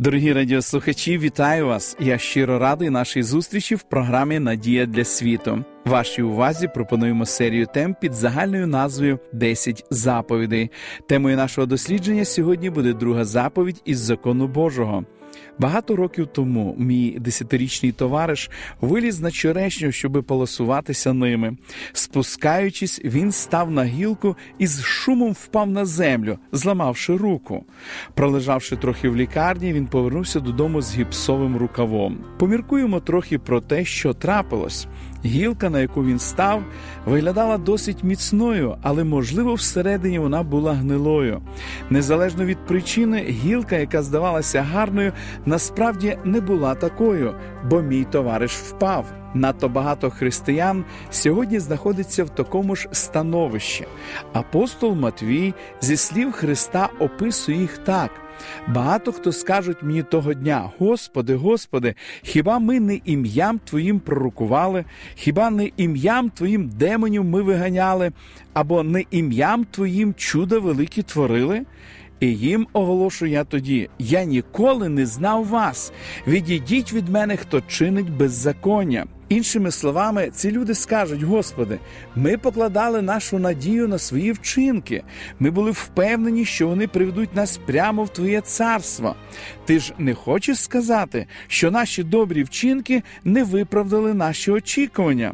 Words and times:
Дорогі 0.00 0.32
радіослухачі, 0.32 1.18
вітаю 1.18 1.66
вас! 1.66 1.96
Я 2.00 2.18
щиро 2.18 2.58
радий 2.58 2.90
нашій 2.90 3.22
зустрічі 3.22 3.74
в 3.74 3.82
програмі 3.82 4.38
Надія 4.38 4.86
для 4.86 5.04
світу. 5.04 5.64
Вашій 5.84 6.22
увазі 6.22 6.68
пропонуємо 6.74 7.26
серію 7.26 7.66
тем 7.74 7.96
під 8.00 8.12
загальною 8.14 8.66
назвою 8.66 9.18
«10 9.34 9.84
заповідей. 9.90 10.70
Темою 11.08 11.36
нашого 11.36 11.66
дослідження 11.66 12.24
сьогодні 12.24 12.70
буде 12.70 12.92
друга 12.92 13.24
заповідь 13.24 13.82
із 13.84 13.98
закону 13.98 14.48
Божого. 14.48 15.04
Багато 15.58 15.96
років 15.96 16.28
тому 16.32 16.74
мій 16.78 17.16
десятирічний 17.20 17.92
товариш 17.92 18.50
виліз 18.80 19.20
на 19.20 19.30
черешню, 19.30 19.92
щоби 19.92 20.22
полосуватися 20.22 21.12
ними. 21.12 21.56
Спускаючись, 21.92 23.00
він 23.04 23.32
став 23.32 23.70
на 23.70 23.84
гілку 23.84 24.36
і 24.58 24.66
з 24.66 24.82
шумом 24.82 25.32
впав 25.32 25.70
на 25.70 25.84
землю, 25.84 26.38
зламавши 26.52 27.16
руку. 27.16 27.64
Пролежавши 28.14 28.76
трохи 28.76 29.08
в 29.08 29.16
лікарні, 29.16 29.72
він 29.72 29.86
повернувся 29.86 30.40
додому 30.40 30.82
з 30.82 30.96
гіпсовим 30.96 31.56
рукавом. 31.56 32.18
Поміркуємо 32.38 33.00
трохи 33.00 33.38
про 33.38 33.60
те, 33.60 33.84
що 33.84 34.14
трапилось. 34.14 34.86
Гілка, 35.24 35.70
на 35.70 35.80
яку 35.80 36.04
він 36.04 36.18
став, 36.18 36.62
виглядала 37.06 37.58
досить 37.58 38.04
міцною, 38.04 38.76
але, 38.82 39.04
можливо, 39.04 39.54
всередині 39.54 40.18
вона 40.18 40.42
була 40.42 40.72
гнилою. 40.72 41.40
Незалежно 41.90 42.44
від 42.44 42.58
причини, 42.66 43.22
гілка, 43.22 43.76
яка 43.76 44.02
здавалася 44.02 44.62
гарною, 44.62 45.12
насправді 45.46 46.18
не 46.24 46.40
була 46.40 46.74
такою, 46.74 47.34
бо 47.70 47.82
мій 47.82 48.04
товариш 48.04 48.52
впав. 48.52 49.06
Надто 49.34 49.68
багато 49.68 50.10
християн 50.10 50.84
сьогодні 51.10 51.58
знаходиться 51.58 52.24
в 52.24 52.30
такому 52.30 52.76
ж 52.76 52.88
становищі. 52.92 53.86
Апостол 54.32 54.94
Матвій 54.94 55.54
зі 55.80 55.96
слів 55.96 56.32
Христа 56.32 56.88
описує 57.00 57.58
їх 57.58 57.78
так. 57.78 58.10
Багато 58.68 59.12
хто 59.12 59.32
скажуть 59.32 59.82
мені 59.82 60.02
того 60.02 60.34
дня: 60.34 60.70
Господи, 60.78 61.34
Господи, 61.34 61.94
хіба 62.22 62.58
ми 62.58 62.80
не 62.80 63.00
ім'ям 63.04 63.60
Твоїм 63.64 64.00
пророкували, 64.00 64.84
хіба 65.14 65.50
не 65.50 65.70
ім'ям 65.76 66.30
Твоїм 66.30 66.68
демонів 66.68 67.24
ми 67.24 67.42
виганяли, 67.42 68.12
або 68.52 68.82
не 68.82 69.04
ім'ям 69.10 69.64
Твоїм 69.64 70.14
чуда 70.14 70.58
великі 70.58 71.02
творили? 71.02 71.64
І 72.20 72.26
їм 72.26 72.66
оголошую 72.72 73.30
я 73.30 73.44
тоді: 73.44 73.90
я 73.98 74.24
ніколи 74.24 74.88
не 74.88 75.06
знав 75.06 75.46
вас. 75.46 75.92
Відійдіть 76.26 76.92
від 76.92 77.08
мене, 77.08 77.36
хто 77.36 77.60
чинить 77.60 78.10
беззаконня. 78.10 79.06
Іншими 79.28 79.70
словами, 79.70 80.30
ці 80.34 80.50
люди 80.50 80.74
скажуть: 80.74 81.22
Господи, 81.22 81.78
ми 82.16 82.38
покладали 82.38 83.02
нашу 83.02 83.38
надію 83.38 83.88
на 83.88 83.98
свої 83.98 84.32
вчинки. 84.32 85.02
Ми 85.38 85.50
були 85.50 85.70
впевнені, 85.70 86.44
що 86.44 86.68
вони 86.68 86.88
приведуть 86.88 87.34
нас 87.34 87.60
прямо 87.66 88.04
в 88.04 88.08
Твоє 88.08 88.40
царство. 88.40 89.14
Ти 89.64 89.78
ж 89.78 89.92
не 89.98 90.14
хочеш 90.14 90.60
сказати, 90.60 91.26
що 91.48 91.70
наші 91.70 92.02
добрі 92.02 92.42
вчинки 92.42 93.02
не 93.24 93.44
виправдали 93.44 94.14
наші 94.14 94.50
очікування. 94.50 95.32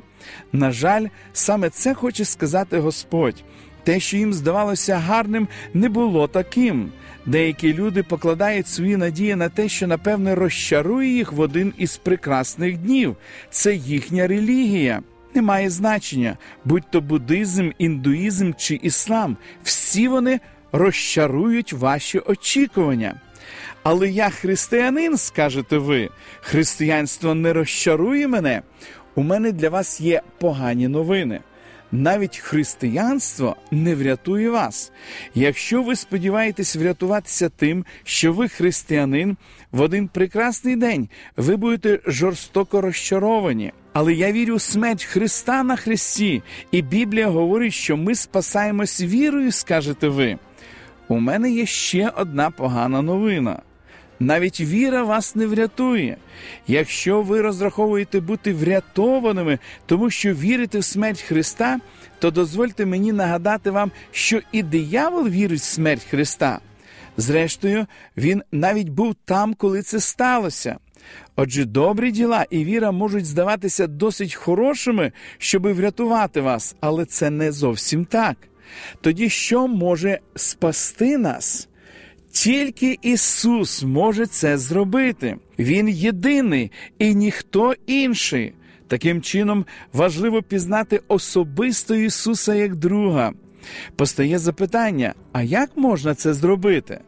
На 0.52 0.70
жаль, 0.70 1.06
саме 1.32 1.70
це 1.70 1.94
хоче 1.94 2.24
сказати 2.24 2.78
Господь. 2.78 3.44
Те, 3.86 4.00
що 4.00 4.16
їм 4.16 4.32
здавалося 4.32 4.96
гарним, 4.96 5.48
не 5.74 5.88
було 5.88 6.28
таким. 6.28 6.92
Деякі 7.26 7.74
люди 7.74 8.02
покладають 8.02 8.68
свої 8.68 8.96
надії 8.96 9.34
на 9.34 9.48
те, 9.48 9.68
що 9.68 9.86
напевне 9.86 10.34
розчарує 10.34 11.08
їх 11.08 11.32
в 11.32 11.40
один 11.40 11.72
із 11.78 11.96
прекрасних 11.96 12.78
днів. 12.78 13.16
Це 13.50 13.74
їхня 13.74 14.26
релігія. 14.26 15.02
Не 15.34 15.42
має 15.42 15.70
значення, 15.70 16.36
будь 16.64 16.90
то 16.90 17.00
буддизм, 17.00 17.70
індуїзм 17.78 18.52
чи 18.56 18.80
іслам. 18.82 19.36
Всі 19.62 20.08
вони 20.08 20.40
розчарують 20.72 21.72
ваші 21.72 22.18
очікування. 22.18 23.20
Але 23.82 24.08
я 24.08 24.30
християнин, 24.30 25.16
скажете 25.16 25.78
ви, 25.78 26.08
християнство 26.40 27.34
не 27.34 27.52
розчарує 27.52 28.28
мене. 28.28 28.62
У 29.14 29.22
мене 29.22 29.52
для 29.52 29.68
вас 29.68 30.00
є 30.00 30.22
погані 30.38 30.88
новини 30.88 31.40
навіть 31.92 32.36
християнство 32.36 33.56
не 33.70 33.94
врятує 33.94 34.50
вас. 34.50 34.92
Якщо 35.34 35.82
ви 35.82 35.96
сподіваєтесь 35.96 36.76
врятуватися 36.76 37.48
тим, 37.48 37.84
що 38.04 38.32
ви 38.32 38.48
християнин, 38.48 39.36
в 39.72 39.80
один 39.80 40.08
прекрасний 40.08 40.76
день 40.76 41.08
ви 41.36 41.56
будете 41.56 42.10
жорстоко 42.10 42.80
розчаровані. 42.80 43.72
Але 43.92 44.14
я 44.14 44.32
вірю 44.32 44.56
в 44.56 44.60
смерть 44.60 45.04
Христа 45.04 45.62
на 45.62 45.76
Христі, 45.76 46.42
і 46.70 46.82
Біблія 46.82 47.28
говорить, 47.28 47.74
що 47.74 47.96
ми 47.96 48.14
спасаємось 48.14 49.00
вірою, 49.00 49.52
скажете 49.52 50.08
ви. 50.08 50.38
У 51.08 51.20
мене 51.20 51.50
є 51.50 51.66
ще 51.66 52.08
одна 52.16 52.50
погана 52.50 53.02
новина. 53.02 53.62
Навіть 54.20 54.60
віра 54.60 55.02
вас 55.02 55.34
не 55.34 55.46
врятує. 55.46 56.16
Якщо 56.66 57.22
ви 57.22 57.40
розраховуєте 57.40 58.20
бути 58.20 58.52
врятованими, 58.52 59.58
тому 59.86 60.10
що 60.10 60.34
вірите 60.34 60.78
в 60.78 60.84
смерть 60.84 61.20
Христа, 61.20 61.80
то 62.18 62.30
дозвольте 62.30 62.86
мені 62.86 63.12
нагадати 63.12 63.70
вам, 63.70 63.90
що 64.10 64.40
і 64.52 64.62
диявол 64.62 65.28
вірить 65.28 65.60
в 65.60 65.64
смерть 65.64 66.04
Христа. 66.10 66.60
Зрештою, 67.16 67.86
він 68.16 68.42
навіть 68.52 68.88
був 68.88 69.14
там, 69.24 69.54
коли 69.54 69.82
це 69.82 70.00
сталося. 70.00 70.76
Отже, 71.36 71.64
добрі 71.64 72.10
діла 72.10 72.46
і 72.50 72.64
віра 72.64 72.92
можуть 72.92 73.26
здаватися 73.26 73.86
досить 73.86 74.34
хорошими, 74.34 75.12
щоби 75.38 75.72
врятувати 75.72 76.40
вас, 76.40 76.76
але 76.80 77.04
це 77.04 77.30
не 77.30 77.52
зовсім 77.52 78.04
так. 78.04 78.36
Тоді 79.00 79.28
що 79.28 79.68
може 79.68 80.18
спасти 80.34 81.18
нас? 81.18 81.68
Тільки 82.36 82.98
Ісус 83.02 83.82
може 83.82 84.26
це 84.26 84.58
зробити. 84.58 85.36
Він 85.58 85.88
єдиний 85.88 86.70
і 86.98 87.14
ніхто 87.14 87.74
інший. 87.86 88.54
Таким 88.88 89.22
чином 89.22 89.66
важливо 89.92 90.42
пізнати 90.42 91.00
особисто 91.08 91.94
Ісуса 91.94 92.54
як 92.54 92.76
друга. 92.76 93.32
Постає 93.96 94.38
запитання: 94.38 95.14
а 95.32 95.42
як 95.42 95.76
можна 95.76 96.14
це 96.14 96.34
зробити? 96.34 97.00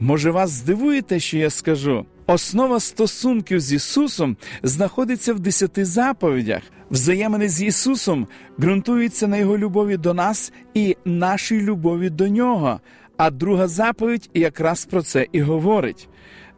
Може, 0.00 0.30
вас 0.30 0.50
здивує 0.50 1.02
те, 1.02 1.20
що 1.20 1.38
я 1.38 1.50
скажу? 1.50 2.06
Основа 2.26 2.80
стосунків 2.80 3.60
з 3.60 3.72
Ісусом 3.72 4.36
знаходиться 4.62 5.34
в 5.34 5.40
десяти 5.40 5.84
заповідях. 5.84 6.62
Взаємини 6.90 7.48
з 7.48 7.62
Ісусом 7.62 8.26
ґрунтуються 8.60 9.28
на 9.28 9.36
Його 9.36 9.58
любові 9.58 9.96
до 9.96 10.14
нас 10.14 10.52
і 10.74 10.96
нашій 11.04 11.60
любові 11.60 12.10
до 12.10 12.28
Нього. 12.28 12.80
А 13.16 13.30
друга 13.30 13.68
заповідь 13.68 14.30
якраз 14.34 14.84
про 14.84 15.02
це 15.02 15.26
і 15.32 15.40
говорить. 15.40 16.08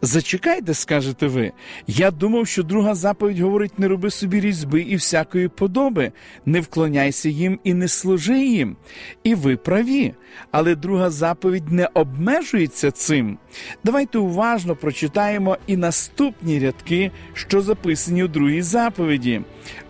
Зачекайте, 0.02 0.74
скажете 0.74 1.26
ви. 1.26 1.52
Я 1.86 2.10
думав, 2.10 2.46
що 2.46 2.62
друга 2.62 2.94
заповідь 2.94 3.40
говорить: 3.40 3.78
не 3.78 3.88
роби 3.88 4.10
собі 4.10 4.40
різьби 4.40 4.80
і 4.80 4.96
всякої 4.96 5.48
подоби, 5.48 6.12
не 6.46 6.60
вклоняйся 6.60 7.28
їм 7.28 7.60
і 7.64 7.74
не 7.74 7.88
служи 7.88 8.38
їм. 8.38 8.76
І 9.24 9.34
ви 9.34 9.56
праві. 9.56 10.14
Але 10.50 10.74
друга 10.74 11.10
заповідь 11.10 11.72
не 11.72 11.88
обмежується 11.94 12.90
цим. 12.90 13.38
Давайте 13.84 14.18
уважно 14.18 14.76
прочитаємо 14.76 15.58
і 15.66 15.76
наступні 15.76 16.58
рядки, 16.58 17.10
що 17.34 17.60
записані 17.60 18.24
у 18.24 18.28
другій 18.28 18.62
заповіді. 18.62 19.40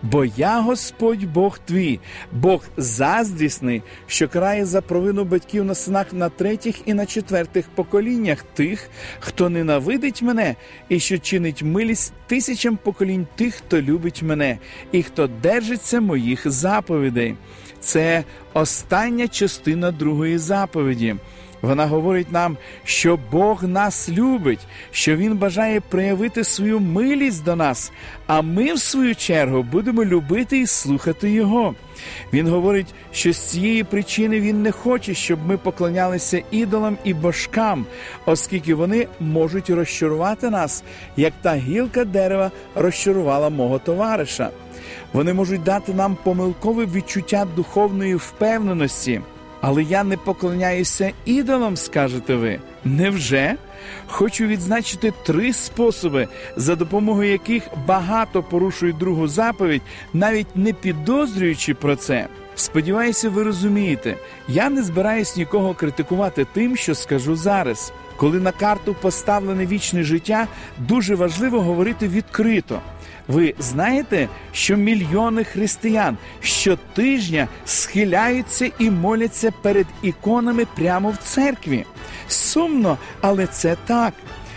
Бо 0.03 0.25
я 0.25 0.59
Господь 0.59 1.33
Бог 1.33 1.59
твій, 1.65 1.99
Бог 2.31 2.63
заздрісний, 2.77 3.83
що 4.07 4.27
крає 4.27 4.65
за 4.65 4.81
провину 4.81 5.23
батьків 5.23 5.65
на 5.65 5.75
синах 5.75 6.13
на 6.13 6.29
третіх 6.29 6.75
і 6.85 6.93
на 6.93 7.05
четвертих 7.05 7.69
поколіннях 7.75 8.43
тих, 8.43 8.89
хто 9.19 9.49
ненавидить 9.49 9.98
мене, 10.21 10.55
і 10.89 10.99
що 10.99 11.19
чинить 11.19 11.63
милість 11.63 12.13
тисячам 12.27 12.77
поколінь 12.77 13.27
тих, 13.35 13.55
хто 13.55 13.81
любить 13.81 14.23
мене, 14.23 14.57
і 14.91 15.03
хто 15.03 15.27
держиться 15.27 16.01
моїх 16.01 16.51
заповідей. 16.51 17.35
Це 17.79 18.23
остання 18.53 19.27
частина 19.27 19.91
другої 19.91 20.37
заповіді. 20.37 21.15
Вона 21.61 21.85
говорить 21.85 22.31
нам, 22.31 22.57
що 22.83 23.19
Бог 23.31 23.63
нас 23.63 24.09
любить, 24.09 24.67
що 24.91 25.15
Він 25.15 25.37
бажає 25.37 25.81
проявити 25.81 26.43
свою 26.43 26.79
милість 26.79 27.43
до 27.43 27.55
нас, 27.55 27.91
а 28.27 28.41
ми, 28.41 28.73
в 28.73 28.79
свою 28.79 29.15
чергу, 29.15 29.63
будемо 29.63 30.05
любити 30.05 30.59
і 30.59 30.67
слухати 30.67 31.31
Його. 31.31 31.75
Він 32.33 32.47
говорить, 32.47 32.93
що 33.11 33.33
з 33.33 33.37
цієї 33.37 33.83
причини 33.83 34.39
Він 34.39 34.61
не 34.61 34.71
хоче, 34.71 35.13
щоб 35.13 35.39
ми 35.47 35.57
поклонялися 35.57 36.43
ідолам 36.51 36.97
і 37.03 37.13
божкам, 37.13 37.85
оскільки 38.25 38.75
вони 38.75 39.07
можуть 39.19 39.69
розчарувати 39.69 40.49
нас, 40.49 40.83
як 41.17 41.33
та 41.41 41.55
гілка 41.55 42.05
дерева 42.05 42.51
розчарувала 42.75 43.49
мого 43.49 43.79
товариша. 43.79 44.49
Вони 45.13 45.33
можуть 45.33 45.63
дати 45.63 45.93
нам 45.93 46.17
помилкове 46.23 46.85
відчуття 46.85 47.47
духовної 47.55 48.15
впевненості. 48.15 49.21
Але 49.61 49.83
я 49.83 50.03
не 50.03 50.17
поклоняюся 50.17 51.11
ідолам, 51.25 51.77
скажете 51.77 52.35
ви. 52.35 52.59
Невже? 52.85 53.55
Хочу 54.07 54.45
відзначити 54.45 55.13
три 55.25 55.53
способи, 55.53 56.27
за 56.55 56.75
допомогою 56.75 57.31
яких 57.31 57.63
багато 57.87 58.43
порушують 58.43 58.97
другу 58.97 59.27
заповідь, 59.27 59.81
навіть 60.13 60.55
не 60.55 60.73
підозрюючи 60.73 61.73
про 61.73 61.95
це. 61.95 62.27
Сподіваюся, 62.55 63.29
ви 63.29 63.43
розумієте, 63.43 64.15
я 64.47 64.69
не 64.69 64.83
збираюсь 64.83 65.37
нікого 65.37 65.73
критикувати 65.73 66.47
тим, 66.53 66.75
що 66.75 66.95
скажу 66.95 67.35
зараз. 67.35 67.93
Коли 68.19 68.39
на 68.39 68.51
карту 68.51 68.95
поставлене 69.01 69.65
вічне 69.65 70.03
життя, 70.03 70.47
дуже 70.77 71.15
важливо 71.15 71.61
говорити 71.61 72.07
відкрито. 72.07 72.81
Ви 73.27 73.53
знаєте, 73.59 74.27
що 74.51 74.77
мільйони 74.77 75.43
християн 75.43 76.17
щотижня 76.41 77.47
схиляються 77.65 78.71
і 78.79 78.91
моляться 78.91 79.51
перед 79.61 79.87
іконами 80.01 80.65
прямо 80.75 81.09
в 81.09 81.17
церкві. 81.17 81.85
Сумно, 82.27 82.97
але 83.21 83.47
це 83.47 83.77
так. 83.85 84.13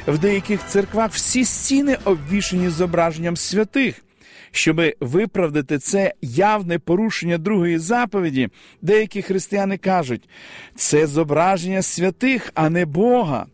В 0.07 0.19
деяких 0.19 0.67
церквах 0.67 1.11
всі 1.13 1.45
стіни 1.45 1.99
обвішені 2.05 2.69
зображенням 2.69 3.37
святих. 3.37 4.05
Щоби 4.53 4.95
виправдати 5.01 5.79
це 5.79 6.15
явне 6.23 6.79
порушення 6.79 7.39
другої 7.39 7.79
заповіді, 7.79 8.49
деякі 8.83 9.23
християни 9.23 9.79
кажуть, 9.79 10.29
це 10.77 11.07
зображення 11.07 11.83
святих, 11.83 12.51
а 12.55 12.71
не 12.71 12.87
Бога. 12.87 13.47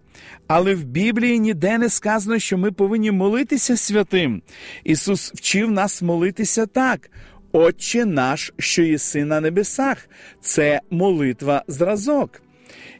Але 0.46 0.74
в 0.74 0.84
Біблії 0.84 1.38
ніде 1.38 1.78
не 1.78 1.88
сказано, 1.88 2.38
що 2.38 2.58
ми 2.58 2.72
повинні 2.72 3.10
молитися 3.10 3.76
святим. 3.76 4.42
Ісус 4.84 5.32
вчив 5.34 5.70
нас 5.70 6.02
молитися 6.02 6.66
так. 6.66 7.10
Отче 7.52 8.04
наш, 8.04 8.52
що 8.58 8.82
єси 8.82 9.24
на 9.24 9.40
небесах, 9.40 10.08
це 10.40 10.80
молитва 10.90 11.64
зразок. 11.68 12.42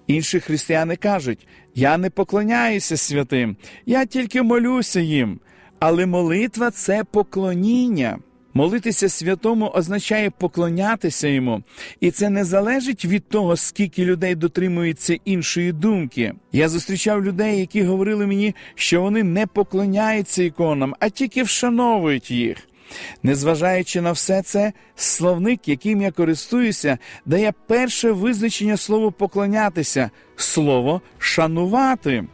Інші 0.06 0.40
християни 0.40 0.96
кажуть: 0.96 1.46
я 1.74 1.98
не 1.98 2.10
поклоняюся 2.10 2.96
святим, 2.96 3.56
я 3.86 4.06
тільки 4.06 4.42
молюся 4.42 5.00
їм. 5.00 5.40
Але 5.78 6.06
молитва 6.06 6.70
це 6.70 7.04
поклоніння. 7.04 8.18
Молитися 8.54 9.08
святому 9.08 9.68
означає 9.68 10.30
поклонятися 10.30 11.28
йому, 11.28 11.62
і 12.00 12.10
це 12.10 12.30
не 12.30 12.44
залежить 12.44 13.04
від 13.04 13.28
того, 13.28 13.56
скільки 13.56 14.04
людей 14.04 14.34
дотримуються 14.34 15.18
іншої 15.24 15.72
думки. 15.72 16.32
Я 16.52 16.68
зустрічав 16.68 17.24
людей, 17.24 17.60
які 17.60 17.82
говорили 17.82 18.26
мені, 18.26 18.54
що 18.74 19.02
вони 19.02 19.22
не 19.22 19.46
поклоняються 19.46 20.42
іконам, 20.42 20.94
а 21.00 21.08
тільки 21.08 21.42
вшановують 21.42 22.30
їх. 22.30 22.68
Незважаючи 23.22 24.00
на 24.00 24.12
все 24.12 24.42
це, 24.42 24.72
словник, 24.96 25.68
яким 25.68 26.02
я 26.02 26.10
користуюся, 26.10 26.98
дає 27.26 27.52
перше 27.66 28.10
визначення 28.10 28.76
слову 28.76 29.12
поклонятися, 29.12 30.10
слово 30.36 31.02
шанувати. 31.18 32.24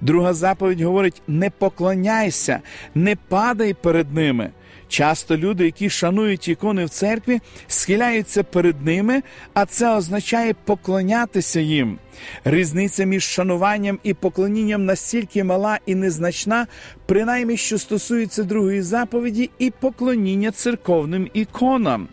Друга 0.00 0.32
заповідь 0.32 0.80
говорить: 0.80 1.22
не 1.28 1.50
поклоняйся, 1.50 2.60
не 2.94 3.16
падай 3.16 3.74
перед 3.74 4.14
ними. 4.14 4.50
Часто 4.88 5.36
люди, 5.36 5.64
які 5.64 5.90
шанують 5.90 6.48
ікони 6.48 6.84
в 6.84 6.88
церкві, 6.88 7.40
схиляються 7.66 8.42
перед 8.42 8.84
ними, 8.84 9.22
а 9.54 9.66
це 9.66 9.96
означає 9.96 10.54
поклонятися 10.64 11.60
їм. 11.60 11.98
Різниця 12.44 13.04
між 13.04 13.24
шануванням 13.24 13.98
і 14.02 14.14
поклонінням 14.14 14.84
настільки 14.84 15.44
мала 15.44 15.78
і 15.86 15.94
незначна, 15.94 16.66
принаймні 17.06 17.56
що 17.56 17.78
стосується 17.78 18.42
другої 18.42 18.82
заповіді 18.82 19.50
і 19.58 19.70
поклоніння 19.70 20.50
церковним 20.50 21.30
іконам. 21.34 22.08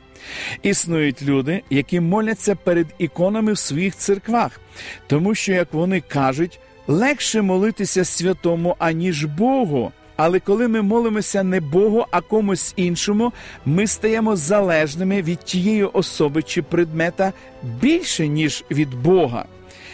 Існують 0.63 1.21
люди, 1.21 1.63
які 1.69 1.99
моляться 1.99 2.55
перед 2.55 2.87
іконами 2.97 3.53
в 3.53 3.57
своїх 3.57 3.95
церквах, 3.95 4.59
тому 5.07 5.35
що, 5.35 5.53
як 5.53 5.73
вони 5.73 6.01
кажуть, 6.01 6.59
легше 6.87 7.41
молитися 7.41 8.05
святому, 8.05 8.75
аніж 8.79 9.25
Богу. 9.25 9.91
Але 10.15 10.39
коли 10.39 10.67
ми 10.67 10.81
молимося 10.81 11.43
не 11.43 11.59
Богу, 11.59 12.05
а 12.11 12.21
комусь 12.21 12.73
іншому, 12.75 13.33
ми 13.65 13.87
стаємо 13.87 14.35
залежними 14.35 15.21
від 15.21 15.39
тієї 15.39 15.83
особи 15.83 16.43
чи 16.43 16.61
предмета 16.61 17.33
більше, 17.63 18.27
ніж 18.27 18.63
від 18.71 18.93
Бога. 18.93 19.45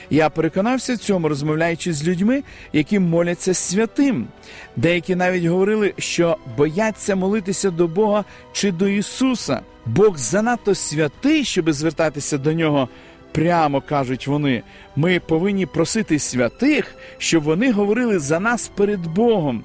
Я 0.10 0.30
переконався 0.30 0.94
в 0.94 0.98
цьому, 0.98 1.30
розмовляючи 1.30 1.94
з 1.94 2.08
людьми, 2.08 2.44
які 2.74 3.00
моляться 3.00 3.54
святим. 3.54 4.28
Деякі 4.76 5.16
навіть 5.16 5.46
говорили, 5.46 5.94
що 5.98 6.38
бояться 6.58 7.16
молитися 7.16 7.72
до 7.72 7.88
Бога 7.88 8.26
чи 8.54 8.72
до 8.72 8.88
Ісуса. 8.88 9.62
Бог 9.86 10.18
занадто 10.18 10.76
святий, 10.76 11.44
щоби 11.44 11.74
звертатися 11.74 12.38
до 12.38 12.54
нього. 12.54 12.90
Прямо 13.38 13.82
кажуть 13.82 14.28
вони, 14.28 14.64
ми 14.96 15.20
повинні 15.20 15.66
просити 15.66 16.20
святих, 16.20 16.96
щоб 17.18 17.44
вони 17.44 17.72
говорили 17.72 18.20
за 18.20 18.40
нас 18.40 18.68
перед 18.76 19.08
Богом. 19.08 19.64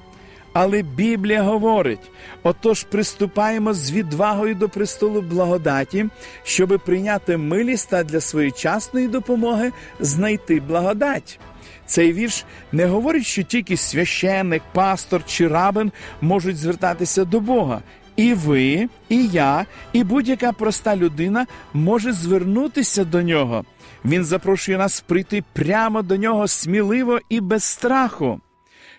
Але 0.53 0.81
Біблія 0.81 1.41
говорить: 1.41 2.11
отож, 2.43 2.83
приступаємо 2.83 3.73
з 3.73 3.91
відвагою 3.91 4.55
до 4.55 4.69
престолу 4.69 5.21
благодаті, 5.21 6.05
щоби 6.43 6.77
прийняти 6.77 7.37
милість 7.37 7.89
та 7.89 8.03
для 8.03 8.21
своєчасної 8.21 9.07
допомоги 9.07 9.71
знайти 9.99 10.59
благодать. 10.59 11.39
Цей 11.85 12.13
вірш 12.13 12.45
не 12.71 12.85
говорить, 12.85 13.25
що 13.25 13.43
тільки 13.43 13.77
священник, 13.77 14.61
пастор 14.73 15.21
чи 15.25 15.47
рабин 15.47 15.91
можуть 16.21 16.57
звертатися 16.57 17.25
до 17.25 17.39
Бога. 17.39 17.81
І 18.15 18.33
ви, 18.33 18.89
і 19.09 19.27
я, 19.27 19.65
і 19.93 20.03
будь-яка 20.03 20.51
проста 20.51 20.95
людина 20.95 21.45
може 21.73 22.13
звернутися 22.13 23.03
до 23.05 23.21
нього. 23.21 23.65
Він 24.05 24.23
запрошує 24.23 24.77
нас 24.77 25.01
прийти 25.01 25.43
прямо 25.53 26.01
до 26.01 26.17
нього 26.17 26.47
сміливо 26.47 27.19
і 27.29 27.41
без 27.41 27.63
страху. 27.63 28.41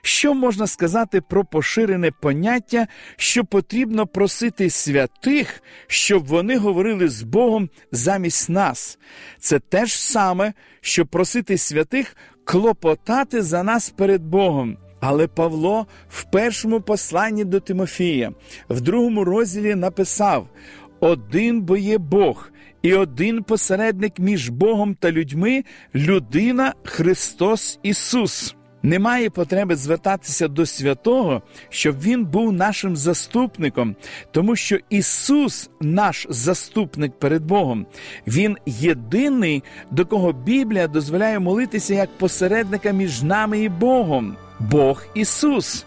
Що 0.03 0.35
можна 0.35 0.67
сказати 0.67 1.21
про 1.21 1.45
поширене 1.45 2.11
поняття, 2.11 2.87
що 3.17 3.45
потрібно 3.45 4.07
просити 4.07 4.71
святих, 4.71 5.63
щоб 5.87 6.27
вони 6.27 6.57
говорили 6.59 7.09
з 7.09 7.23
Богом 7.23 7.71
замість 7.93 8.51
нас? 8.51 8.99
Це 9.39 9.59
те 9.59 9.87
ж 9.87 10.03
саме, 10.03 10.53
що 10.81 11.07
просити 11.07 11.59
святих 11.59 12.17
клопотати 12.45 13.43
за 13.43 13.63
нас 13.63 13.91
перед 13.91 14.23
Богом. 14.23 14.77
Але 15.07 15.27
Павло 15.27 15.87
в 16.09 16.25
першому 16.25 16.81
посланні 16.81 17.45
до 17.45 17.61
Тимофія, 17.61 18.33
в 18.69 18.81
другому 18.81 19.25
розділі 19.25 19.75
написав: 19.75 20.49
один 21.01 21.61
бо 21.61 21.77
є 21.77 21.99
Бог, 21.99 22.51
і 22.83 22.95
один 22.95 23.43
посередник 23.43 24.19
між 24.19 24.49
Богом 24.49 24.95
та 24.95 25.13
людьми 25.13 25.65
людина 25.95 26.75
Христос 26.85 27.79
Ісус. 27.83 28.55
Немає 28.83 29.31
потреби 29.31 29.77
звертатися 29.77 30.49
до 30.49 30.67
святого, 30.67 31.43
щоб 31.69 32.01
Він 32.03 32.25
був 32.25 32.53
нашим 32.53 32.97
заступником, 32.97 33.97
тому 34.33 34.57
що 34.57 34.79
Ісус, 34.91 35.71
наш 35.81 36.27
заступник 36.31 37.19
перед 37.19 37.45
Богом, 37.45 37.87
Він 38.27 38.57
єдиний, 38.67 39.63
до 39.91 40.07
кого 40.07 40.33
Біблія 40.33 40.89
дозволяє 40.89 41.39
молитися 41.39 41.95
як 41.95 42.19
посередника 42.19 42.91
між 42.91 43.23
нами 43.23 43.59
і 43.59 43.69
Богом, 43.69 44.37
Бог 44.61 45.03
Ісус. 45.15 45.85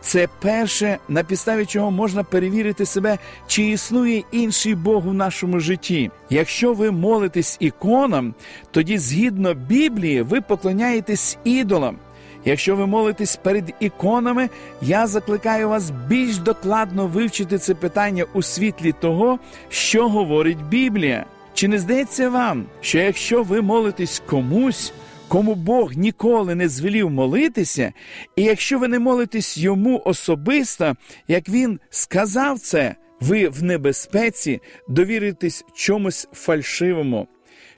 Це 0.00 0.28
перше, 0.40 0.98
на 1.08 1.24
підставі 1.24 1.66
чого 1.66 1.90
можна 1.90 2.24
перевірити 2.24 2.86
себе, 2.86 3.18
чи 3.46 3.62
існує 3.62 4.22
інший 4.32 4.74
Бог 4.74 5.08
у 5.08 5.12
нашому 5.12 5.60
житті. 5.60 6.10
Якщо 6.30 6.72
ви 6.72 6.90
молитесь 6.90 7.56
іконам, 7.60 8.34
тоді 8.70 8.98
згідно 8.98 9.54
Біблії 9.54 10.22
ви 10.22 10.40
поклоняєтесь 10.40 11.38
ідолам. 11.44 11.96
Якщо 12.44 12.76
ви 12.76 12.86
молитесь 12.86 13.36
перед 13.36 13.74
іконами, 13.80 14.48
я 14.82 15.06
закликаю 15.06 15.68
вас 15.68 15.92
більш 16.08 16.38
докладно 16.38 17.06
вивчити 17.06 17.58
це 17.58 17.74
питання 17.74 18.24
у 18.34 18.42
світлі 18.42 18.94
того, 19.00 19.38
що 19.68 20.08
говорить 20.08 20.62
Біблія. 20.68 21.24
Чи 21.54 21.68
не 21.68 21.78
здається 21.78 22.28
вам, 22.28 22.64
що 22.80 22.98
якщо 22.98 23.42
ви 23.42 23.62
молитесь 23.62 24.22
комусь, 24.26 24.92
кому 25.28 25.54
Бог 25.54 25.92
ніколи 25.96 26.54
не 26.54 26.68
звелів 26.68 27.10
молитися, 27.10 27.92
і 28.36 28.42
якщо 28.42 28.78
ви 28.78 28.88
не 28.88 28.98
молитесь 28.98 29.58
йому 29.58 30.02
особисто, 30.04 30.96
як 31.28 31.48
він 31.48 31.80
сказав 31.90 32.58
це, 32.58 32.94
ви 33.20 33.48
в 33.48 33.62
небезпеці 33.62 34.60
довіритесь 34.88 35.64
чомусь 35.74 36.28
фальшивому? 36.32 37.28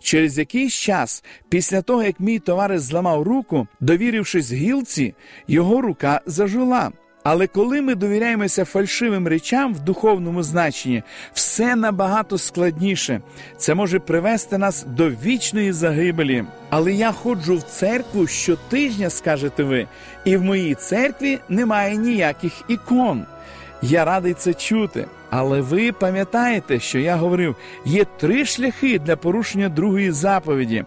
Через 0.01 0.39
якийсь 0.39 0.75
час, 0.75 1.25
після 1.49 1.83
того 1.83 2.03
як 2.03 2.21
мій 2.21 2.39
товариш 2.39 2.81
зламав 2.81 3.23
руку, 3.23 3.67
довірившись 3.81 4.53
гілці, 4.53 5.15
його 5.49 5.81
рука 5.81 6.21
зажила. 6.27 6.93
Але 7.31 7.47
коли 7.47 7.83
ми 7.83 7.95
довіряємося 7.95 8.65
фальшивим 8.65 9.29
речам 9.29 9.75
в 9.75 9.81
духовному 9.81 10.43
значенні, 10.43 11.03
все 11.33 11.77
набагато 11.77 12.39
складніше. 12.39 13.21
Це 13.57 13.75
може 13.75 13.99
привести 13.99 14.59
нас 14.59 14.85
до 14.85 15.11
вічної 15.11 15.73
загибелі. 15.73 16.45
Але 16.71 16.93
я 16.93 17.13
ходжу 17.13 17.57
в 17.57 17.63
церкву 17.63 18.27
щотижня, 18.27 19.11
скажете 19.11 19.63
ви, 19.63 19.87
і 20.25 20.37
в 20.37 20.43
моїй 20.43 20.75
церкві 20.75 21.39
немає 21.49 21.97
ніяких 21.97 22.53
ікон. 22.69 23.27
Я 23.83 24.05
радий 24.05 24.35
це 24.35 24.55
чути. 24.55 25.07
Але 25.31 25.61
ви 25.61 25.93
пам'ятаєте, 25.93 26.81
що 26.81 26.99
я 26.99 27.17
говорив, 27.17 27.57
є 27.85 28.05
три 28.05 28.45
шляхи 28.45 28.99
для 28.99 29.17
порушення 29.17 29.69
другої 29.69 30.11
заповіді. 30.11 30.85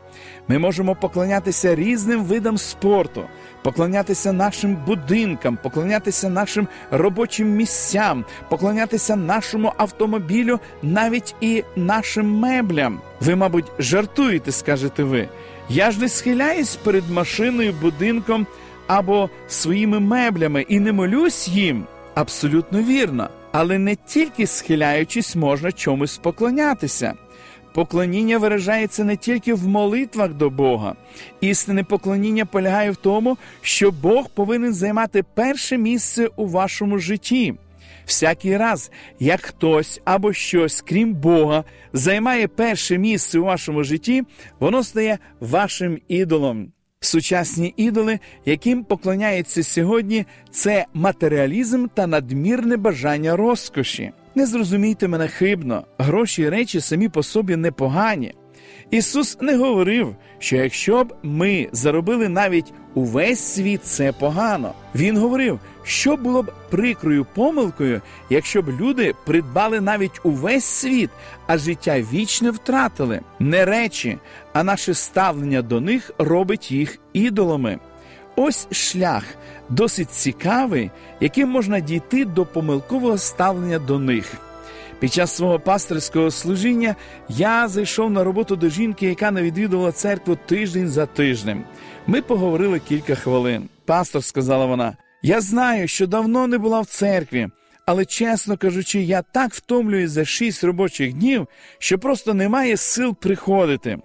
Ми 0.47 0.59
можемо 0.59 0.95
поклонятися 0.95 1.75
різним 1.75 2.23
видам 2.23 2.57
спорту, 2.57 3.23
поклонятися 3.63 4.33
нашим 4.33 4.77
будинкам, 4.85 5.57
поклонятися 5.63 6.29
нашим 6.29 6.67
робочим 6.91 7.55
місцям, 7.55 8.25
поклонятися 8.49 9.15
нашому 9.15 9.73
автомобілю, 9.77 10.59
навіть 10.81 11.35
і 11.41 11.63
нашим 11.75 12.39
меблям. 12.39 12.99
Ви, 13.19 13.35
мабуть, 13.35 13.71
жартуєте, 13.79 14.51
скажете 14.51 15.03
ви. 15.03 15.29
Я 15.69 15.91
ж 15.91 15.99
не 15.99 16.09
схиляюсь 16.09 16.75
перед 16.75 17.09
машиною, 17.09 17.73
будинком 17.81 18.47
або 18.87 19.29
своїми 19.47 19.99
меблями 19.99 20.61
і 20.61 20.79
не 20.79 20.91
молюсь 20.91 21.47
їм. 21.47 21.85
Абсолютно 22.15 22.81
вірно. 22.81 23.29
Але 23.51 23.77
не 23.77 23.95
тільки 23.95 24.47
схиляючись, 24.47 25.35
можна 25.35 25.71
чомусь 25.71 26.17
поклонятися. 26.17 27.13
Поклоніння 27.73 28.37
виражається 28.37 29.03
не 29.03 29.17
тільки 29.17 29.53
в 29.53 29.67
молитвах 29.67 30.33
до 30.33 30.49
Бога. 30.49 30.95
Істинне 31.41 31.83
поклоніння 31.83 32.45
полягає 32.45 32.91
в 32.91 32.95
тому, 32.95 33.37
що 33.61 33.91
Бог 33.91 34.29
повинен 34.29 34.73
займати 34.73 35.23
перше 35.33 35.77
місце 35.77 36.27
у 36.35 36.47
вашому 36.47 36.97
житті. 36.97 37.53
Всякий 38.05 38.57
раз, 38.57 38.91
як 39.19 39.41
хтось 39.41 40.01
або 40.05 40.33
щось, 40.33 40.81
крім 40.81 41.13
Бога, 41.13 41.63
займає 41.93 42.47
перше 42.47 42.97
місце 42.97 43.39
у 43.39 43.43
вашому 43.43 43.83
житті, 43.83 44.23
воно 44.59 44.83
стає 44.83 45.17
вашим 45.39 45.99
ідолом. 46.07 46.71
Сучасні 47.03 47.73
ідоли, 47.77 48.19
яким 48.45 48.83
поклоняється 48.83 49.63
сьогодні, 49.63 50.25
це 50.51 50.85
матеріалізм 50.93 51.87
та 51.93 52.07
надмірне 52.07 52.77
бажання 52.77 53.35
розкоші. 53.35 54.11
Не 54.35 54.45
зрозумійте 54.45 55.07
мене 55.07 55.27
хибно, 55.27 55.85
гроші 55.97 56.41
і 56.41 56.49
речі 56.49 56.81
самі 56.81 57.09
по 57.09 57.23
собі 57.23 57.55
непогані. 57.55 58.33
Ісус 58.91 59.37
не 59.41 59.55
говорив, 59.57 60.15
що 60.39 60.55
якщо 60.57 61.03
б 61.03 61.13
ми 61.23 61.69
заробили 61.71 62.29
навіть 62.29 62.73
увесь 62.93 63.39
світ, 63.39 63.83
це 63.83 64.11
погано. 64.11 64.73
Він 64.95 65.17
говорив, 65.17 65.59
що 65.83 66.17
було 66.17 66.43
б 66.43 66.51
прикрою 66.69 67.25
помилкою, 67.33 68.01
якщо 68.29 68.61
б 68.61 68.69
люди 68.79 69.15
придбали 69.25 69.81
навіть 69.81 70.19
увесь 70.23 70.65
світ, 70.65 71.09
а 71.47 71.57
життя 71.57 72.01
вічне 72.13 72.51
втратили. 72.51 73.21
Не 73.39 73.65
речі, 73.65 74.17
а 74.53 74.63
наше 74.63 74.93
ставлення 74.93 75.61
до 75.61 75.81
них 75.81 76.11
робить 76.17 76.71
їх 76.71 76.99
ідолами. 77.13 77.79
Ось 78.35 78.67
шлях 78.71 79.23
досить 79.69 80.11
цікавий, 80.11 80.91
яким 81.19 81.49
можна 81.49 81.79
дійти 81.79 82.25
до 82.25 82.45
помилкового 82.45 83.17
ставлення 83.17 83.79
до 83.79 83.99
них. 83.99 84.33
Під 84.99 85.13
час 85.13 85.35
свого 85.35 85.59
пасторського 85.59 86.31
служіння 86.31 86.95
я 87.29 87.67
зайшов 87.67 88.11
на 88.11 88.23
роботу 88.23 88.55
до 88.55 88.69
жінки, 88.69 89.07
яка 89.07 89.31
не 89.31 89.41
відвідувала 89.41 89.91
церкву 89.91 90.37
тиждень 90.45 90.87
за 90.87 91.05
тижнем. 91.05 91.63
Ми 92.07 92.21
поговорили 92.21 92.79
кілька 92.79 93.15
хвилин. 93.15 93.69
Пастор, 93.85 94.23
сказала 94.23 94.65
вона, 94.65 94.97
я 95.21 95.41
знаю, 95.41 95.87
що 95.87 96.07
давно 96.07 96.47
не 96.47 96.57
була 96.57 96.81
в 96.81 96.85
церкві, 96.85 97.47
але, 97.85 98.05
чесно 98.05 98.57
кажучи, 98.57 99.01
я 99.01 99.21
так 99.21 99.53
втомлююсь 99.53 100.11
за 100.11 100.25
шість 100.25 100.63
робочих 100.63 101.13
днів, 101.13 101.47
що 101.79 101.99
просто 101.99 102.33
немає 102.33 102.77
сил 102.77 103.15
приходити. 103.15 103.97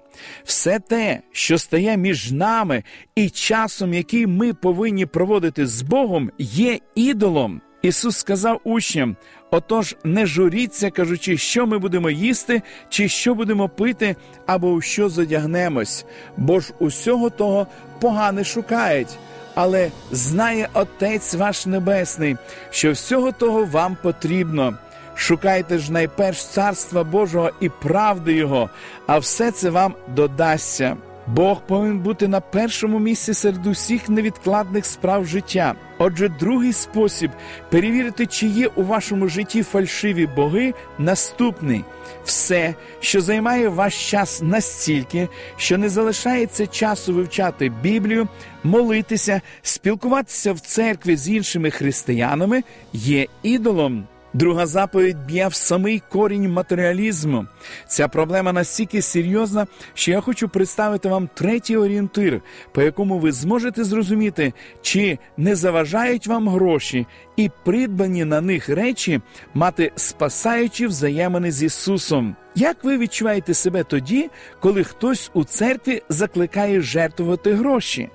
Все 0.45 0.79
те, 0.79 1.21
що 1.33 1.59
стає 1.59 1.97
між 1.97 2.33
нами 2.33 2.83
і 3.15 3.31
часом, 3.31 3.95
який 3.95 4.27
ми 4.27 4.53
повинні 4.53 5.07
проводити 5.07 5.67
з 5.67 5.83
Богом, 5.83 6.31
є 6.39 6.79
ідолом. 6.95 7.61
Ісус 7.83 8.17
сказав 8.17 8.61
учням: 8.65 9.17
отож, 9.51 9.97
не 10.05 10.27
журіться, 10.27 10.91
кажучи, 10.91 11.37
що 11.37 11.67
ми 11.67 11.79
будемо 11.79 12.11
їсти, 12.11 12.63
чи 12.89 13.09
що 13.09 13.35
будемо 13.35 13.69
пити, 13.69 14.17
або 14.47 14.71
у 14.71 14.81
що 14.81 15.09
задягнемось, 15.09 16.05
бо 16.37 16.61
ж 16.61 16.73
усього 16.79 17.31
того 17.31 17.67
погане 18.01 18.45
шукають. 18.45 19.09
Але 19.57 19.91
знає 20.11 20.69
Отець 20.75 21.35
ваш 21.35 21.67
Небесний, 21.67 22.37
що 22.71 22.93
всього 22.93 23.33
того 23.33 23.65
вам 23.65 23.97
потрібно. 24.03 24.75
Шукайте 25.15 25.79
ж 25.79 25.93
найперш 25.93 26.47
царства 26.47 27.05
Божого 27.05 27.51
і 27.61 27.69
правди 27.69 28.33
Його, 28.35 28.71
а 29.07 29.19
все 29.19 29.51
це 29.51 29.71
вам 29.71 29.95
додасться. 30.09 30.97
Бог 31.27 31.61
повинен 31.61 31.99
бути 31.99 32.29
на 32.29 32.41
першому 32.41 32.99
місці 32.99 33.35
серед 33.35 33.67
усіх 33.67 34.09
невідкладних 34.09 34.87
справ 34.87 35.27
життя. 35.27 35.75
Отже, 35.99 36.29
другий 36.29 36.73
спосіб 36.73 37.31
перевірити, 37.71 38.27
чи 38.27 38.47
є 38.47 38.67
у 38.67 38.83
вашому 38.83 39.29
житті 39.29 39.63
фальшиві 39.63 40.27
боги, 40.27 40.75
наступний 40.99 41.85
все, 42.25 42.75
що 43.01 43.21
займає 43.21 43.69
ваш 43.69 44.11
час 44.11 44.43
настільки, 44.43 45.29
що 45.57 45.79
не 45.79 45.89
залишається 45.89 46.67
часу 46.67 47.15
вивчати 47.15 47.73
Біблію, 47.83 48.29
молитися, 48.65 49.41
спілкуватися 49.63 50.53
в 50.53 50.61
церкві 50.61 51.17
з 51.17 51.29
іншими 51.29 51.71
християнами, 51.71 52.63
є 52.93 53.27
ідолом. 53.43 54.07
Друга 54.37 54.67
заповідь 54.67 55.27
б'є 55.27 55.49
в 55.49 55.55
самий 55.55 56.03
корінь 56.09 56.53
матеріалізму. 56.53 57.47
Ця 57.87 58.09
проблема 58.09 58.53
настільки 58.53 59.03
серйозна, 59.03 59.67
що 59.95 60.11
я 60.11 60.21
хочу 60.21 60.49
представити 60.49 61.09
вам 61.09 61.29
третій 61.35 61.77
орієнтир, 61.77 62.41
по 62.73 62.83
якому 62.83 63.19
ви 63.19 63.33
зможете 63.33 63.85
зрозуміти, 63.85 64.53
чи 64.83 65.19
не 65.37 65.57
заважають 65.57 66.27
вам 66.27 66.49
гроші 66.49 67.07
і 67.37 67.51
придбані 67.65 68.25
на 68.25 68.41
них 68.41 68.69
речі 68.69 69.21
мати 69.55 69.93
спасаючі 69.97 70.87
взаємини 70.87 71.53
з 71.53 71.63
Ісусом. 71.63 72.37
Як 72.55 72.85
ви 72.85 72.99
відчуваєте 72.99 73.55
себе 73.55 73.85
тоді, 73.85 74.31
коли 74.61 74.85
хтось 74.85 75.31
у 75.35 75.45
церкві 75.45 76.03
закликає 76.09 76.81
жертвувати 76.81 77.53
гроші? 77.53 78.09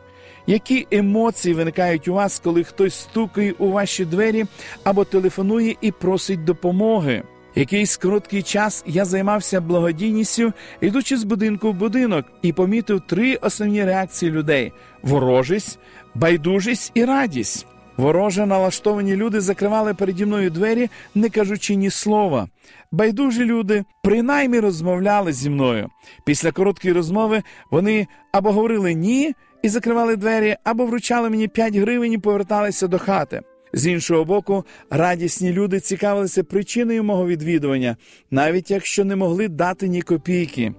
Які 0.48 0.88
емоції 0.92 1.56
виникають 1.56 2.08
у 2.08 2.14
вас, 2.14 2.40
коли 2.44 2.64
хтось 2.64 2.96
стукає 2.96 3.54
у 3.58 3.72
ваші 3.72 4.06
двері 4.06 4.46
або 4.84 5.06
телефонує 5.06 5.76
і 5.82 5.92
просить 5.92 6.44
допомоги? 6.44 7.24
Якийсь 7.56 7.98
короткий 7.98 8.44
час 8.44 8.84
я 8.88 9.06
займався 9.06 9.62
благодійністю, 9.62 10.54
йдучи 10.82 11.18
з 11.18 11.24
будинку 11.24 11.72
в 11.72 11.76
будинок, 11.76 12.26
і 12.42 12.54
помітив 12.54 13.02
три 13.02 13.36
основні 13.36 13.86
реакції 13.86 14.32
людей: 14.32 14.72
ворожість, 15.04 15.80
байдужість 16.16 16.92
і 16.94 17.06
радість. 17.06 17.68
Вороже 17.98 18.46
налаштовані 18.46 19.16
люди 19.16 19.42
закривали 19.42 19.94
переді 19.94 20.26
мною 20.26 20.50
двері, 20.50 20.90
не 21.16 21.30
кажучи 21.30 21.76
ні 21.76 21.90
слова. 21.90 22.48
Байдужі 22.92 23.46
люди 23.46 23.84
принаймні 24.04 24.60
розмовляли 24.60 25.34
зі 25.34 25.50
мною. 25.50 25.90
Після 26.26 26.52
короткої 26.52 26.94
розмови 26.94 27.44
вони 27.72 28.08
або 28.32 28.52
говорили 28.52 28.94
ні 28.94 29.34
і 29.62 29.70
закривали 29.70 30.16
двері, 30.16 30.56
або 30.64 30.86
вручали 30.86 31.30
мені 31.30 31.48
5 31.48 31.76
гривень 31.76 32.14
і 32.14 32.18
поверталися 32.18 32.88
до 32.88 33.00
хати. 33.00 33.42
З 33.74 33.88
іншого 33.88 34.26
боку, 34.26 34.66
радісні 34.90 35.54
люди 35.54 35.80
цікавилися 35.80 36.44
причиною 36.44 37.04
мого 37.04 37.28
відвідування, 37.28 37.98
навіть 38.32 38.72
якщо 38.72 39.06
не 39.06 39.16
могли 39.16 39.48
дати 39.48 39.88
ні 39.88 40.02
копійки. 40.02 40.74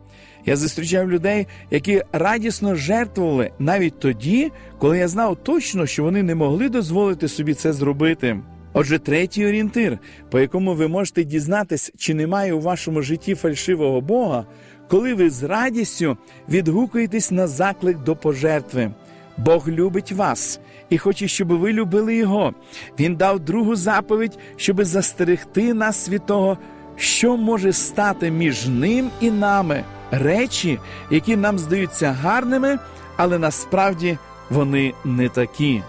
Я 0.46 0.56
зустрічав 0.56 1.10
людей, 1.10 1.46
які 1.70 2.02
радісно 2.12 2.74
жертвували 2.74 3.50
навіть 3.58 3.98
тоді, 3.98 4.52
коли 4.78 4.98
я 4.98 5.08
знав 5.08 5.36
точно, 5.42 5.86
що 5.86 6.02
вони 6.02 6.22
не 6.22 6.34
могли 6.34 6.68
дозволити 6.68 7.28
собі 7.28 7.54
це 7.54 7.72
зробити. 7.72 8.40
Отже, 8.72 8.98
третій 8.98 9.46
орієнтир, 9.46 9.98
по 10.30 10.40
якому 10.40 10.74
ви 10.74 10.88
можете 10.88 11.24
дізнатись, 11.24 11.92
чи 11.98 12.14
немає 12.14 12.52
у 12.52 12.60
вашому 12.60 13.02
житті 13.02 13.34
фальшивого 13.34 14.00
Бога, 14.00 14.46
коли 14.92 15.14
ви 15.14 15.30
з 15.30 15.42
радістю 15.42 16.16
відгукуєтесь 16.48 17.30
на 17.30 17.46
заклик 17.46 17.98
до 17.98 18.16
пожертви. 18.16 18.90
Бог 19.36 19.68
любить 19.68 20.12
вас 20.12 20.60
і 20.90 20.98
хоче, 20.98 21.28
щоб 21.28 21.48
ви 21.48 21.72
любили 21.72 22.16
Його. 22.16 22.54
Він 22.98 23.16
дав 23.16 23.40
другу 23.40 23.76
заповідь, 23.76 24.38
щоб 24.56 24.84
застерегти 24.84 25.74
нас 25.74 26.08
від 26.08 26.26
того, 26.26 26.58
що 26.96 27.36
може 27.36 27.72
стати 27.72 28.30
між 28.30 28.66
ним 28.68 29.10
і 29.20 29.30
нами 29.30 29.84
речі, 30.10 30.78
які 31.10 31.36
нам 31.36 31.58
здаються 31.58 32.12
гарними, 32.12 32.78
але 33.16 33.38
насправді 33.38 34.18
вони 34.50 34.94
не 35.04 35.28
такі. 35.28 35.82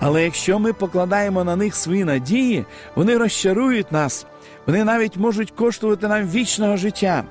Але 0.00 0.24
якщо 0.24 0.58
ми 0.58 0.72
покладаємо 0.72 1.44
на 1.44 1.56
них 1.56 1.74
свої 1.74 2.04
надії, 2.04 2.64
вони 2.94 3.16
розчарують 3.16 3.92
нас, 3.92 4.26
вони 4.66 4.84
навіть 4.84 5.16
можуть 5.16 5.50
коштувати 5.50 6.08
нам 6.08 6.28
вічного 6.28 6.76
життя. 6.76 7.24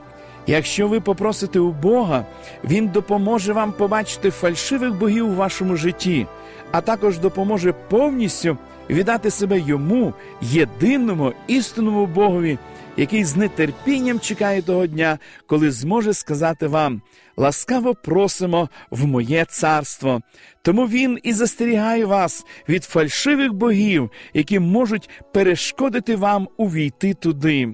Якщо 0.48 0.88
ви 0.88 1.00
попросите 1.00 1.60
у 1.60 1.72
Бога, 1.72 2.26
Він 2.64 2.88
допоможе 2.88 3.54
вам 3.54 3.72
побачити 3.72 4.32
фальшивих 4.32 4.96
богів 4.96 5.30
у 5.30 5.36
вашому 5.36 5.76
житті, 5.76 6.28
а 6.72 6.82
також 6.82 7.20
допоможе 7.20 7.74
повністю 7.90 8.58
віддати 8.90 9.32
себе 9.32 9.60
йому, 9.60 10.14
єдиному 10.42 11.34
істинному 11.48 12.06
Богові, 12.06 12.58
який 12.98 13.24
з 13.24 13.50
нетерпінням 13.50 14.20
чекає 14.20 14.62
того 14.62 14.88
дня, 14.88 15.18
коли 15.48 15.72
зможе 15.72 16.14
сказати 16.14 16.68
вам: 16.68 17.02
ласкаво 17.38 17.96
просимо 17.96 18.70
в 18.92 19.06
моє 19.06 19.46
царство. 19.46 20.22
Тому 20.62 20.88
він 20.88 21.20
і 21.24 21.34
застерігає 21.34 22.06
вас 22.06 22.46
від 22.70 22.84
фальшивих 22.84 23.54
богів, 23.54 24.12
які 24.34 24.60
можуть 24.60 25.10
перешкодити 25.34 26.16
вам 26.16 26.48
увійти 26.58 27.14
туди. 27.14 27.74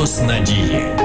Голос 0.00 0.20
Надії. 0.20 0.99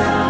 sound. 0.00 0.29